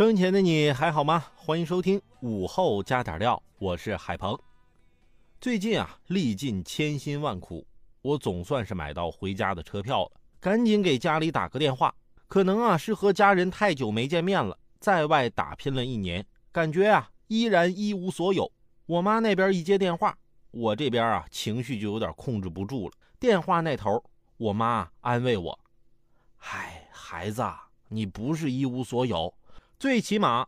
[0.00, 1.26] 收音前的你还好吗？
[1.36, 4.34] 欢迎收听午后加点料，我是海鹏。
[5.38, 7.66] 最近啊，历尽千辛万苦，
[8.00, 10.12] 我总算是买到回家的车票了。
[10.40, 11.94] 赶紧给家里打个电话。
[12.28, 18.50] 可能啊是和家人太久没见面了，在外打拼了一年，感觉啊依然一无所有。
[18.86, 20.16] 我妈那边一接电话，
[20.50, 22.94] 我这边啊情绪就有点控制不住了。
[23.18, 24.02] 电话那头，
[24.38, 25.60] 我妈安慰我
[26.40, 27.44] ：“嗨，孩子，
[27.88, 29.30] 你不是一无所有。”
[29.80, 30.46] 最起码，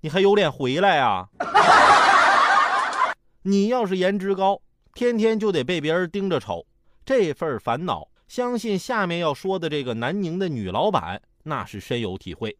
[0.00, 1.28] 你还有脸回来啊！
[3.44, 4.62] 你要是颜值高，
[4.94, 6.64] 天天就得被别人盯着瞅，
[7.04, 12.56] 这份烦恼，相信下面要说的这个南宁的女老板那是深有体会。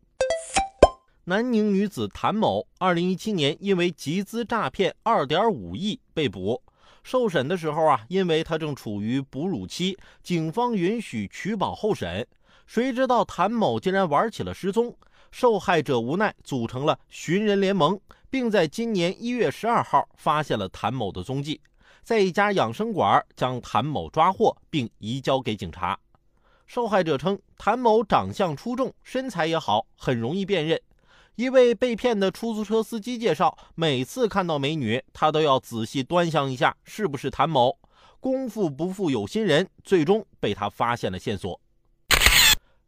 [1.24, 6.62] 南宁女子谭某，二零一七年因为集资诈骗二点五亿被捕，
[7.02, 12.26] 受审的时候啊，因为她正处于哺乳期，警方允许取保候审，
[12.66, 14.94] 谁知道谭某竟然玩起了失踪。
[15.32, 17.98] 受害者无奈组成了寻人联盟，
[18.30, 21.60] 并在今年一月十二号发现了谭某的踪迹，
[22.04, 25.98] 在一家养生馆将谭某抓获并移交给警察。
[26.66, 30.80] 受害者称，谭某长相出众，身材也好，很容易辨认。
[31.36, 37.78] 一位被骗的出租车司机介绍，每次看到美女，他都要仔细端详一下是不是谭某。
[38.20, 41.58] 功夫不负有心人，最终被他发现了线索。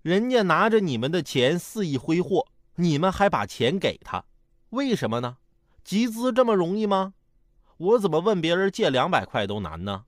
[0.04, 4.22] 人家拿着你们的钱肆意挥霍，你们还把钱给他，
[4.69, 5.38] 为什么呢？
[5.82, 7.15] 集资这么容易吗？
[7.78, 10.04] 我怎么问别人借两百块都难呢？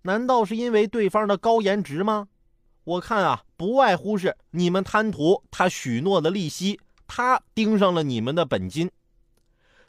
[0.00, 2.28] 难道是因为对方的高颜值吗？
[2.84, 8.90] 我看啊，不外乎是你们贪图他许诺的利息，他盯上了你们的本金。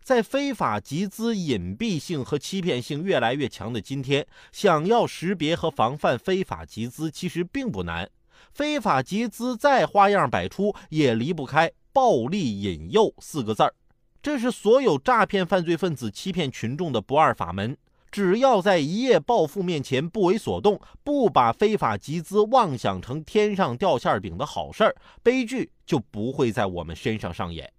[0.04, 8.10] 在非法集资隐蔽性和欺骗性越来越强的今天，想要识别和防范非法集资其实并不难。
[8.52, 13.74] 非法集资再花样百出，也离不开暴力引诱四个字儿。
[14.22, 17.78] 这是所有诈骗犯罪分子欺骗群众的不二法门。
[18.12, 27.72] 只要在一夜暴富面前不为所动，不把非法集资妄想成天上掉馅饼的好事儿，悲剧就不会在我们身上上演。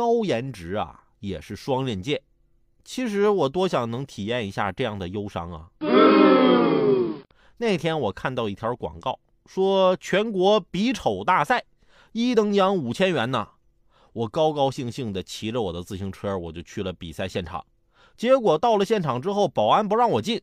[0.00, 2.22] 高颜值啊，也是双刃剑。
[2.82, 5.68] 其实我多想能体验一下这样的忧伤啊。
[7.58, 11.62] 那天我看到一条广告，说全国比丑大赛，
[12.12, 13.46] 一等奖五千元呢。
[14.14, 17.62] 我高高兴兴地骑着我的自行车，我就去了比赛现场。
[18.16, 20.40] 结果到了现场之后，保安不让我进，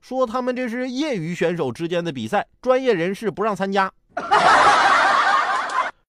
[0.00, 3.92] 说他们这是业余选手之间的比赛，专业人士不让参加。